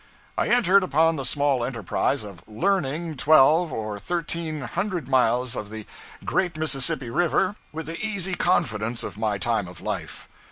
I 0.35 0.47
entered 0.47 0.81
upon 0.81 1.15
the 1.15 1.23
small 1.23 1.63
enterprise 1.63 2.23
of 2.23 2.41
'learning' 2.47 3.17
twelve 3.17 3.71
or 3.71 3.99
thirteen 3.99 4.61
hundred 4.61 5.07
miles 5.07 5.55
of 5.55 5.69
the 5.69 5.85
great 6.25 6.57
Mississippi 6.57 7.11
River 7.11 7.55
with 7.71 7.85
the 7.85 8.03
easy 8.03 8.33
confidence 8.33 9.03
of 9.03 9.15
my 9.15 9.37
time 9.37 9.67
of 9.67 9.79
life. 9.79 10.27